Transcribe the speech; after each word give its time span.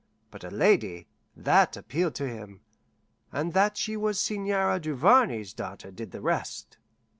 But 0.31 0.43
a 0.43 0.49
lady 0.49 1.05
that 1.37 1.77
appealed 1.77 2.15
to 2.15 2.27
him; 2.27 2.61
and 3.31 3.53
that 3.53 3.77
she 3.77 3.95
was 3.95 4.17
the 4.17 4.23
Seigneur 4.25 4.79
Duvarney's 4.79 5.53
daughter 5.53 5.91
did 5.91 6.09
the 6.09 6.21
rest. 6.21 6.77